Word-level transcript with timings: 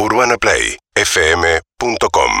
UrbanaPlayFM.com 0.00 2.32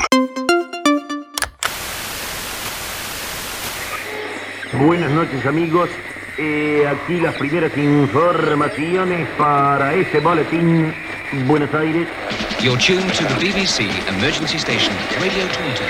Buenas 4.86 5.10
noches 5.10 5.44
amigos, 5.44 5.90
Eh, 6.38 6.86
aquí 6.88 7.20
las 7.20 7.34
primeras 7.34 7.76
informaciones 7.76 9.28
para 9.36 9.92
este 9.92 10.20
boletín 10.20 10.94
Buenos 11.46 11.74
Aires. 11.74 12.08
You're 12.62 12.78
tuned 12.78 13.12
to 13.12 13.24
the 13.24 13.34
BBC 13.34 13.82
emergency 14.08 14.56
station, 14.56 14.94
Radio 15.20 15.46
Taunton. 15.48 15.86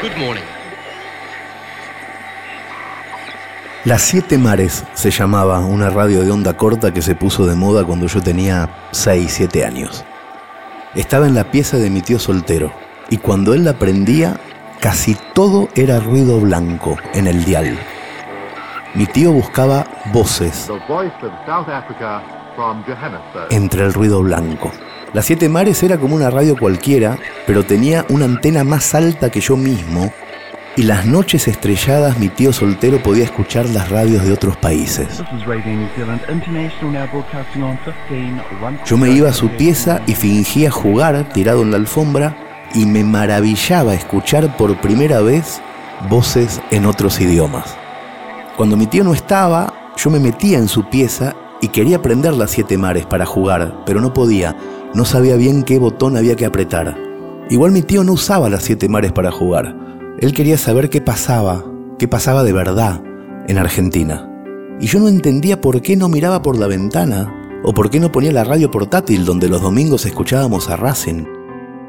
Good 0.00 0.16
morning. 0.16 0.44
Las 3.84 4.00
Siete 4.00 4.38
Mares 4.38 4.84
se 4.94 5.10
llamaba 5.10 5.60
una 5.60 5.90
radio 5.90 6.22
de 6.22 6.30
onda 6.30 6.56
corta 6.56 6.94
que 6.94 7.02
se 7.02 7.14
puso 7.14 7.46
de 7.46 7.54
moda 7.54 7.84
cuando 7.84 8.06
yo 8.06 8.22
tenía 8.22 8.88
6, 8.92 9.30
7 9.30 9.66
años. 9.66 10.06
Estaba 10.94 11.28
en 11.28 11.34
la 11.34 11.44
pieza 11.44 11.76
de 11.76 11.88
mi 11.88 12.02
tío 12.02 12.18
soltero 12.18 12.72
y 13.10 13.18
cuando 13.18 13.54
él 13.54 13.64
la 13.64 13.74
prendía, 13.74 14.40
casi 14.80 15.16
todo 15.34 15.68
era 15.76 16.00
ruido 16.00 16.40
blanco 16.40 16.96
en 17.14 17.28
el 17.28 17.44
dial. 17.44 17.78
Mi 18.94 19.06
tío 19.06 19.30
buscaba 19.30 19.86
voces 20.12 20.68
entre 23.50 23.84
el 23.84 23.92
ruido 23.92 24.20
blanco. 24.20 24.72
Las 25.12 25.26
Siete 25.26 25.48
Mares 25.48 25.80
era 25.84 25.96
como 25.96 26.16
una 26.16 26.28
radio 26.28 26.56
cualquiera, 26.58 27.18
pero 27.46 27.64
tenía 27.64 28.04
una 28.08 28.24
antena 28.24 28.64
más 28.64 28.92
alta 28.92 29.30
que 29.30 29.40
yo 29.40 29.56
mismo 29.56 30.12
y 30.76 30.82
las 30.84 31.04
noches 31.04 31.48
estrelladas 31.48 32.18
mi 32.18 32.28
tío 32.28 32.52
soltero 32.52 33.02
podía 33.02 33.24
escuchar 33.24 33.68
las 33.70 33.90
radios 33.90 34.24
de 34.24 34.32
otros 34.32 34.56
países. 34.56 35.08
This 35.08 35.26
is 35.40 35.46
Radio 35.46 35.74
New 35.76 35.88
Zealand 35.96 36.20
International 36.30 36.92
now 36.92 37.10
broadcasting 37.12 37.62
on 37.62 37.78
15 38.08 38.40
one- 38.64 38.78
Yo 38.86 38.96
me 38.96 39.10
iba 39.10 39.28
a 39.30 39.32
su 39.32 39.48
pieza 39.50 40.00
y 40.06 40.14
fingía 40.14 40.70
jugar 40.70 41.28
tirado 41.32 41.62
en 41.62 41.72
la 41.72 41.76
alfombra 41.76 42.36
y 42.74 42.86
me 42.86 43.02
maravillaba 43.04 43.94
escuchar 43.94 44.56
por 44.56 44.80
primera 44.80 45.20
vez 45.20 45.60
voces 46.08 46.60
en 46.70 46.86
otros 46.86 47.20
idiomas. 47.20 47.76
Cuando 48.56 48.76
mi 48.76 48.86
tío 48.86 49.02
no 49.04 49.12
estaba, 49.12 49.72
yo 49.96 50.08
me 50.10 50.20
metía 50.20 50.58
en 50.58 50.68
su 50.68 50.88
pieza 50.88 51.34
y 51.60 51.68
quería 51.68 52.00
prender 52.00 52.32
las 52.34 52.52
siete 52.52 52.78
mares 52.78 53.06
para 53.06 53.26
jugar, 53.26 53.82
pero 53.84 54.00
no 54.00 54.12
podía, 54.14 54.56
no 54.94 55.04
sabía 55.04 55.36
bien 55.36 55.62
qué 55.62 55.78
botón 55.78 56.16
había 56.16 56.36
que 56.36 56.46
apretar. 56.46 56.96
Igual 57.50 57.72
mi 57.72 57.82
tío 57.82 58.04
no 58.04 58.12
usaba 58.12 58.48
las 58.48 58.62
siete 58.62 58.88
mares 58.88 59.12
para 59.12 59.30
jugar. 59.32 59.74
Él 60.20 60.34
quería 60.34 60.58
saber 60.58 60.90
qué 60.90 61.00
pasaba, 61.00 61.64
qué 61.98 62.06
pasaba 62.06 62.42
de 62.44 62.52
verdad 62.52 63.00
en 63.48 63.58
Argentina. 63.58 64.28
Y 64.80 64.86
yo 64.86 64.98
no 64.98 65.08
entendía 65.08 65.60
por 65.60 65.80
qué 65.82 65.96
no 65.96 66.08
miraba 66.08 66.42
por 66.42 66.58
la 66.58 66.66
ventana 66.66 67.32
o 67.62 67.72
por 67.72 67.90
qué 67.90 68.00
no 68.00 68.12
ponía 68.12 68.32
la 68.32 68.44
radio 68.44 68.70
portátil 68.70 69.24
donde 69.24 69.48
los 69.48 69.62
domingos 69.62 70.04
escuchábamos 70.06 70.68
a 70.68 70.76
Racing. 70.76 71.24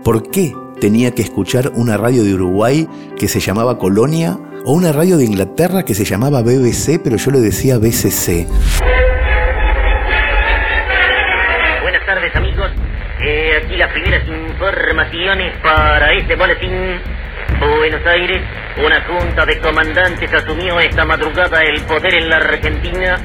¿Por 0.03 0.29
qué 0.29 0.53
tenía 0.79 1.11
que 1.11 1.21
escuchar 1.21 1.71
una 1.75 1.97
radio 1.97 2.23
de 2.23 2.33
Uruguay 2.33 2.87
que 3.17 3.27
se 3.27 3.39
llamaba 3.39 3.77
Colonia 3.77 4.37
o 4.65 4.73
una 4.73 4.91
radio 4.91 5.17
de 5.17 5.25
Inglaterra 5.25 5.83
que 5.83 5.93
se 5.93 6.05
llamaba 6.05 6.41
BBC 6.41 7.01
pero 7.03 7.17
yo 7.17 7.31
le 7.31 7.39
decía 7.39 7.77
BCC? 7.77 8.47
Buenas 11.81 12.05
tardes 12.05 12.35
amigos, 12.35 12.71
Eh, 13.23 13.51
aquí 13.63 13.75
las 13.77 13.91
primeras 13.91 14.23
informaciones 14.27 15.53
para 15.61 16.13
este 16.13 16.35
boletín. 16.35 16.71
Buenos 17.61 18.03
Aires, 18.07 18.41
una 18.83 19.03
junta 19.03 19.45
de 19.45 19.59
comandantes 19.59 20.33
asumió 20.33 20.79
esta 20.79 21.05
madrugada 21.05 21.61
el 21.61 21.79
poder 21.83 22.15
en 22.15 22.27
la 22.27 22.37
Argentina. 22.37 23.19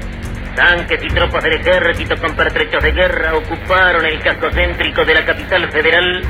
Tanques 0.55 1.03
y 1.03 1.09
tropas 1.09 1.43
del 1.43 1.55
ejército 1.55 2.17
con 2.19 2.37
pertrechos 2.37 2.83
de 2.83 2.93
guerra 2.93 3.35
ocuparon 3.35 4.05
el 4.05 4.21
casco 4.21 4.51
céntrico 4.51 5.07
de 5.07 5.15
la 5.15 5.25
capital 5.25 5.71
federal. 5.73 6.23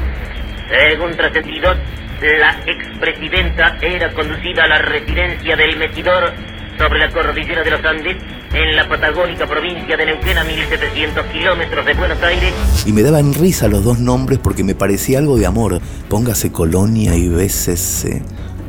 Según 0.68 1.16
trascendido, 1.16 1.74
la 2.20 2.56
expresidenta 2.64 3.76
era 3.80 4.12
conducida 4.12 4.62
a 4.62 4.68
la 4.68 4.78
residencia 4.78 5.56
del 5.56 5.76
Metidor 5.76 6.32
sobre 6.78 7.00
la 7.00 7.08
cordillera 7.08 7.64
de 7.64 7.70
los 7.72 7.84
Andes, 7.84 8.16
en 8.52 8.76
la 8.76 8.88
patagónica 8.88 9.46
provincia 9.46 9.96
de 9.96 10.06
Neuquén 10.06 10.38
a 10.38 10.44
1700 10.44 11.26
kilómetros 11.26 11.86
de 11.86 11.94
Buenos 11.94 12.22
Aires. 12.22 12.52
Y 12.84 12.92
me 12.92 13.02
daban 13.02 13.34
risa 13.34 13.68
los 13.68 13.84
dos 13.84 13.98
nombres 13.98 14.38
porque 14.38 14.64
me 14.64 14.74
parecía 14.74 15.18
algo 15.18 15.36
de 15.36 15.46
amor. 15.46 15.80
Póngase 16.08 16.52
Colonia 16.52 17.16
y 17.16 17.28
BCC. 17.28 18.22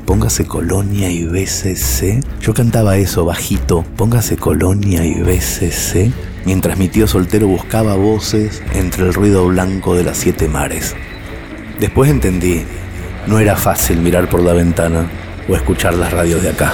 Póngase 0.06 0.46
Colonia 0.46 1.10
y 1.10 1.26
BCC. 1.26 2.24
Yo 2.42 2.54
cantaba 2.54 2.98
eso 2.98 3.26
bajito. 3.26 3.84
Póngase 3.96 4.38
Colonia 4.38 5.06
y 5.06 5.16
BCC. 5.22 6.12
Mientras 6.46 6.78
mi 6.78 6.88
tío 6.88 7.08
soltero 7.08 7.48
buscaba 7.48 7.96
voces 7.96 8.64
entre 8.74 9.04
el 9.04 9.14
ruido 9.14 9.46
blanco 9.48 9.96
de 9.96 10.04
las 10.04 10.18
siete 10.18 10.48
mares. 10.48 10.96
Después 11.80 12.10
entendí. 12.10 12.64
No 13.28 13.40
era 13.40 13.58
fácil 13.58 14.00
mirar 14.00 14.30
por 14.30 14.42
la 14.42 14.54
ventana 14.54 15.10
o 15.50 15.56
escuchar 15.56 15.94
las 15.94 16.14
radios 16.14 16.42
de 16.42 16.50
acá. 16.50 16.74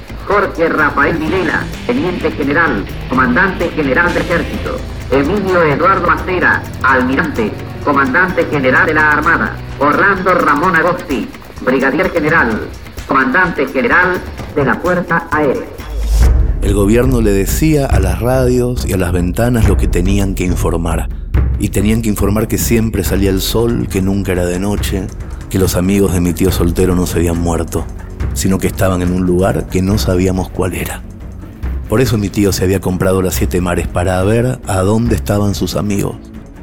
Jorge 0.27 0.69
Rafael 0.69 1.17
Vilela, 1.17 1.63
Teniente 1.85 2.31
General, 2.31 2.85
Comandante 3.09 3.69
General 3.69 4.13
del 4.13 4.23
Ejército. 4.23 4.77
Emilio 5.11 5.63
Eduardo 5.63 6.07
Macera, 6.07 6.63
Almirante, 6.83 7.51
Comandante 7.83 8.45
General 8.45 8.85
de 8.85 8.93
la 8.93 9.11
Armada. 9.11 9.55
Orlando 9.79 10.33
Ramón 10.35 10.75
Agosti, 10.75 11.27
Brigadier 11.65 12.11
General, 12.11 12.67
Comandante 13.07 13.67
General 13.67 14.21
de 14.55 14.65
la 14.65 14.75
Fuerza 14.75 15.27
Aérea. 15.31 15.65
El 16.61 16.73
gobierno 16.73 17.21
le 17.21 17.31
decía 17.31 17.87
a 17.87 17.99
las 17.99 18.19
radios 18.19 18.85
y 18.85 18.93
a 18.93 18.97
las 18.97 19.11
ventanas 19.11 19.67
lo 19.67 19.77
que 19.77 19.87
tenían 19.87 20.35
que 20.35 20.45
informar. 20.45 21.09
Y 21.59 21.69
tenían 21.69 22.01
que 22.01 22.09
informar 22.09 22.47
que 22.47 22.57
siempre 22.57 23.03
salía 23.03 23.31
el 23.31 23.41
sol, 23.41 23.87
que 23.89 24.01
nunca 24.01 24.31
era 24.31 24.45
de 24.45 24.59
noche, 24.59 25.07
que 25.49 25.59
los 25.59 25.75
amigos 25.75 26.13
de 26.13 26.21
mi 26.21 26.33
tío 26.33 26.51
soltero 26.51 26.95
no 26.95 27.05
se 27.05 27.17
habían 27.19 27.39
muerto, 27.39 27.85
sino 28.33 28.57
que 28.57 28.67
estaban 28.67 29.01
en 29.01 29.13
un 29.13 29.25
lugar 29.25 29.67
que 29.67 29.81
no 29.81 29.97
sabíamos 29.97 30.49
cuál 30.49 30.73
era. 30.73 31.01
Por 31.89 31.99
eso 32.01 32.17
mi 32.17 32.29
tío 32.29 32.53
se 32.53 32.63
había 32.63 32.79
comprado 32.79 33.21
las 33.21 33.35
siete 33.35 33.59
mares 33.59 33.87
para 33.87 34.23
ver 34.23 34.59
a 34.67 34.77
dónde 34.79 35.15
estaban 35.15 35.55
sus 35.55 35.75
amigos, 35.75 36.15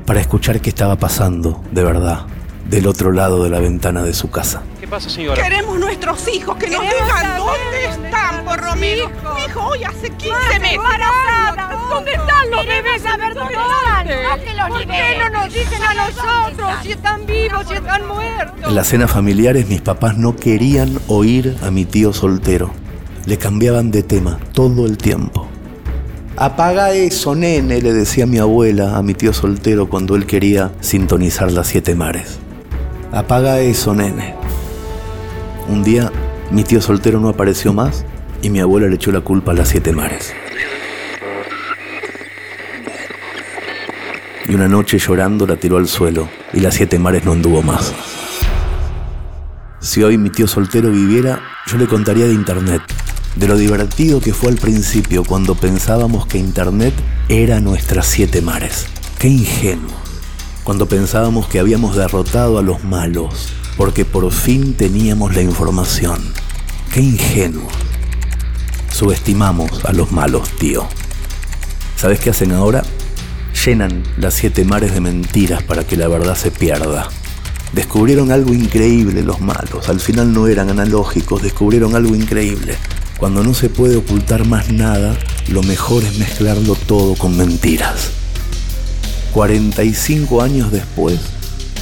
para 0.07 0.21
escuchar 0.21 0.61
qué 0.61 0.71
estaba 0.71 0.97
pasando, 0.97 1.63
de 1.71 1.85
verdad, 1.85 2.23
del 2.71 2.87
otro 2.87 3.13
lado 3.13 3.45
de 3.45 3.51
la 3.51 3.61
ventana 3.61 4.03
de 4.03 4.15
su 4.15 4.31
casa. 4.31 4.63
¿Qué 4.81 4.89
pasa, 4.89 5.11
señora? 5.11 5.43
Queremos 5.43 5.79
nuestros 5.79 6.27
hijos 6.29 6.57
que 6.57 6.69
nos 6.71 6.81
digan 6.81 7.37
dónde 7.37 7.85
están, 8.07 8.45
por 8.45 8.59
Romero. 8.59 9.11
Mi 9.35 9.45
hijo 9.45 9.61
hoy 9.67 9.85
hace 9.85 10.09
15 10.11 10.61
meses. 10.61 10.79
¿Dónde 11.91 12.13
están 12.13 12.51
los 12.51 12.67
bebés? 12.67 13.03
saber 13.03 13.35
¿Dónde 13.35 13.55
dónde 13.55 13.75
están, 13.75 13.88
que 14.37 14.55
los 14.55 14.69
¿Por 14.69 14.87
qué 14.87 15.17
no 15.19 15.31
nos 15.31 15.53
dicen 15.53 15.83
a 15.83 15.95
nosotros 15.95 16.71
si 16.83 16.93
están 16.93 17.27
vivos, 17.27 17.67
si 17.67 17.75
están 17.75 18.07
muertos? 18.07 18.69
En 18.69 18.75
las 18.75 18.89
cenas 18.89 19.11
familiares 19.11 19.69
mis 19.69 19.81
papás 19.81 20.17
no 20.19 20.37
querían 20.37 20.99
oír 21.09 21.57
a 21.63 21.71
mi 21.71 21.85
tío 21.85 22.13
soltero. 22.13 22.71
Le 23.27 23.39
cambiaban 23.39 23.91
de 23.91 24.03
tema 24.03 24.39
todo 24.53 24.87
el 24.87 24.99
tiempo. 24.99 25.49
Apaga 26.37 26.93
eso, 26.93 27.35
nene, 27.35 27.81
le 27.81 27.93
decía 27.93 28.27
mi 28.27 28.39
abuela 28.39 28.97
a 28.97 29.03
mi 29.03 29.15
tío 29.15 29.33
soltero 29.33 29.89
cuando 29.89 30.15
él 30.15 30.27
quería 30.27 30.71
sintonizar 30.81 31.51
las 31.51 31.67
siete 31.67 31.95
mares. 31.95 32.39
Apaga 33.13 33.61
eso, 33.61 33.95
nene. 33.95 34.35
Un 35.69 35.83
día 35.83 36.13
mi 36.51 36.65
tío 36.65 36.81
soltero 36.81 37.21
no 37.21 37.29
apareció 37.29 37.73
más 37.73 38.05
y 38.41 38.51
mi 38.51 38.61
abuela 38.61 38.87
le 38.87 38.95
echó 38.95 39.11
la 39.11 39.21
culpa 39.21 39.53
a 39.53 39.55
las 39.55 39.69
siete 39.69 39.93
mares. 39.93 40.33
Y 44.49 44.55
una 44.55 44.67
noche 44.67 44.99
llorando 44.99 45.47
la 45.47 45.57
tiró 45.57 45.77
al 45.77 45.87
suelo 45.87 46.27
y 46.55 46.61
las 46.61 46.75
siete 46.75 46.99
mares 46.99 47.25
no 47.25 47.33
anduvo 47.33 47.63
más. 47.63 47.93
Si 49.81 50.03
hoy 50.03 50.17
mi 50.17 50.31
tío 50.31 50.49
soltero 50.49 50.91
viviera, 50.91 51.41
yo 51.67 51.77
le 51.77 51.87
contaría 51.87 52.27
de 52.27 52.33
Internet, 52.33 52.81
de 53.37 53.47
lo 53.47 53.57
divertido 53.57 54.21
que 54.21 54.33
fue 54.33 54.51
al 54.51 54.57
principio 54.57 55.23
cuando 55.23 55.55
pensábamos 55.55 56.27
que 56.27 56.39
Internet 56.39 56.95
era 57.29 57.61
nuestras 57.61 58.07
siete 58.07 58.41
mares. 58.41 58.87
Qué 59.19 59.29
ingenuo. 59.29 59.93
Cuando 60.65 60.87
pensábamos 60.87 61.47
que 61.47 61.59
habíamos 61.61 61.95
derrotado 61.95 62.59
a 62.59 62.63
los 62.63 62.83
malos, 62.85 63.53
porque 63.77 64.07
por 64.07 64.33
fin 64.33 64.75
teníamos 64.75 65.35
la 65.35 65.43
información. 65.43 66.19
Qué 66.93 67.01
ingenuo. 67.01 67.69
Subestimamos 68.91 69.85
a 69.85 69.93
los 69.93 70.11
malos, 70.11 70.49
tío. 70.59 70.87
¿Sabes 71.97 72.19
qué 72.19 72.31
hacen 72.31 72.53
ahora? 72.53 72.83
Las 73.69 74.33
siete 74.33 74.65
mares 74.65 74.95
de 74.95 75.03
mentiras 75.03 75.63
para 75.63 75.87
que 75.87 75.99
la 75.99 76.09
verdad 76.09 76.35
se 76.35 76.51
pierda. 76.51 77.07
Descubrieron 77.75 78.33
algo 78.33 78.55
increíble 78.55 79.23
los 79.23 79.43
malos, 79.43 79.91
al 79.91 80.01
final 80.01 80.33
no 80.33 80.47
eran 80.47 80.71
analógicos, 80.71 81.43
descubrieron 81.43 81.95
algo 81.95 82.17
increíble. 82.17 82.77
Cuando 83.19 83.45
no 83.45 83.53
se 83.53 83.69
puede 83.69 83.97
ocultar 83.97 84.47
más 84.47 84.73
nada, 84.73 85.19
lo 85.49 85.63
mejor 85.63 86.03
es 86.03 86.19
mezclarlo 86.19 86.77
todo 86.77 87.15
con 87.15 87.37
mentiras. 87.37 88.09
45 89.35 90.41
años 90.41 90.73
después, 90.73 91.19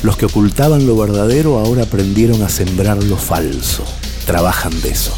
los 0.03 0.17
que 0.17 0.27
ocultaban 0.27 0.89
lo 0.89 0.97
verdadero 0.97 1.61
ahora 1.61 1.85
aprendieron 1.85 2.43
a 2.43 2.49
sembrar 2.49 3.01
lo 3.05 3.17
falso. 3.17 3.85
Trabajan 4.27 4.73
de 4.81 4.89
eso. 4.89 5.15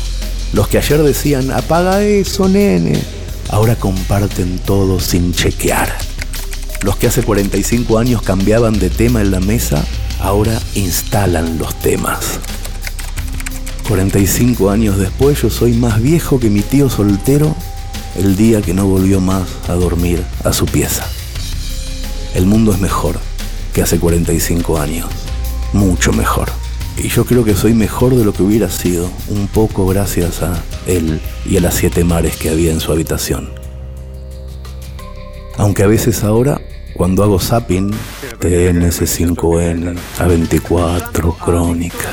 Los 0.53 0.69
que 0.69 0.76
ayer 0.76 1.03
decían, 1.03 1.50
apaga 1.50 2.03
eso, 2.03 2.47
nene, 2.47 3.00
ahora 3.49 3.75
comparten 3.76 4.59
todo 4.59 5.00
sin 5.00 5.32
chequear. 5.32 6.18
Los 6.83 6.97
que 6.97 7.09
hace 7.09 7.23
45 7.23 7.99
años 7.99 8.23
cambiaban 8.23 8.79
de 8.79 8.89
tema 8.89 9.21
en 9.21 9.31
la 9.31 9.41
mesa, 9.41 9.85
ahora 10.21 10.59
instalan 10.75 11.59
los 11.59 11.75
temas. 11.81 12.39
45 13.89 14.71
años 14.71 14.99
después 14.99 15.43
yo 15.43 15.51
soy 15.51 15.73
más 15.73 16.01
viejo 16.01 16.39
que 16.39 16.51
mi 16.51 16.61
tío 16.61 16.91
soltero 16.91 17.57
el 18.17 18.37
día 18.37 18.63
que 18.63 18.75
no 18.75 18.87
volvió 18.87 19.21
más 19.21 19.49
a 19.69 19.75
dormir 19.75 20.23
a 20.45 20.53
su 20.53 20.67
pieza. 20.67 21.07
El 22.35 22.47
mundo 22.47 22.73
es 22.73 22.81
mejor 22.81 23.19
que 23.73 23.83
hace 23.83 23.99
45 23.99 24.79
años, 24.79 25.09
mucho 25.73 26.13
mejor. 26.13 26.49
Y 26.97 27.09
yo 27.09 27.25
creo 27.25 27.45
que 27.45 27.55
soy 27.55 27.75
mejor 27.75 28.15
de 28.15 28.25
lo 28.25 28.33
que 28.33 28.43
hubiera 28.43 28.71
sido, 28.71 29.09
un 29.29 29.47
poco 29.49 29.87
gracias 29.87 30.43
a 30.43 30.63
él 30.87 31.21
y 31.47 31.57
a 31.57 31.61
las 31.61 31.75
siete 31.75 32.05
mares 32.05 32.37
que 32.37 32.51
había 32.51 32.73
en 32.73 32.81
su 32.81 32.93
habitación. 32.93 33.57
Aunque 35.69 35.82
a 35.82 35.87
veces 35.87 36.25
ahora, 36.25 36.59
cuando 36.94 37.23
hago 37.23 37.38
zapping, 37.38 37.91
TNS5N, 38.41 39.99
A24, 40.19 41.37
Crónica, 41.37 42.09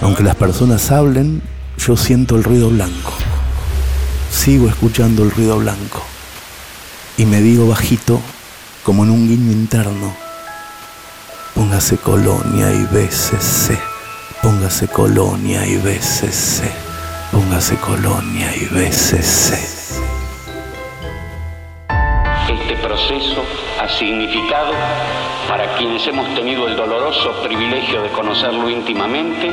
aunque 0.00 0.22
las 0.22 0.36
personas 0.36 0.92
hablen, 0.92 1.42
yo 1.76 1.96
siento 1.96 2.36
el 2.36 2.44
ruido 2.44 2.70
blanco. 2.70 3.12
Sigo 4.30 4.68
escuchando 4.68 5.24
el 5.24 5.32
ruido 5.32 5.58
blanco. 5.58 6.04
Y 7.16 7.26
me 7.26 7.40
digo 7.40 7.66
bajito, 7.66 8.20
como 8.84 9.02
en 9.02 9.10
un 9.10 9.26
guiño 9.26 9.50
interno, 9.50 10.14
póngase 11.52 11.96
colonia 11.96 12.72
y 12.72 12.84
BCC, 12.84 13.76
póngase 14.40 14.86
colonia 14.86 15.66
y 15.66 15.78
BCC, 15.78 16.62
póngase 17.32 17.74
colonia 17.74 18.54
y 18.54 18.66
BCC. 18.66 19.73
Proceso 22.84 23.42
ha 23.80 23.88
significado, 23.88 24.72
para 25.48 25.74
quienes 25.76 26.06
hemos 26.06 26.34
tenido 26.34 26.66
el 26.68 26.76
doloroso 26.76 27.32
privilegio 27.42 28.02
de 28.02 28.10
conocerlo 28.10 28.68
íntimamente, 28.68 29.50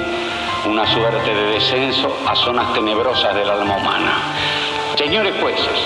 una 0.66 0.86
suerte 0.86 1.34
de 1.34 1.46
descenso 1.54 2.14
a 2.28 2.36
zonas 2.36 2.74
tenebrosas 2.74 3.34
del 3.34 3.50
alma 3.50 3.78
humana. 3.78 4.14
Señores 4.98 5.34
jueces, 5.40 5.80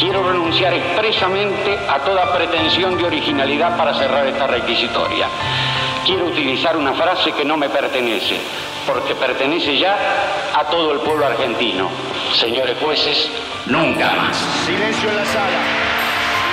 quiero 0.00 0.24
renunciar 0.24 0.74
expresamente 0.74 1.78
a 1.88 2.00
toda 2.00 2.32
pretensión 2.34 2.98
de 2.98 3.04
originalidad 3.04 3.76
para 3.76 3.94
cerrar 3.94 4.26
esta 4.26 4.48
requisitoria. 4.48 5.28
Quiero 6.04 6.26
utilizar 6.26 6.76
una 6.76 6.92
frase 6.92 7.32
que 7.32 7.44
no 7.44 7.56
me 7.56 7.68
pertenece, 7.68 8.36
porque 8.84 9.14
pertenece 9.14 9.78
ya 9.78 9.96
a 10.54 10.64
todo 10.64 10.92
el 10.92 10.98
pueblo 11.00 11.24
argentino. 11.24 11.88
Señores 12.34 12.76
jueces, 12.80 13.30
nunca 13.66 14.12
más. 14.14 14.36
Silencio 14.66 15.08
en 15.08 15.16
la 15.16 15.24
sala. 15.24 15.97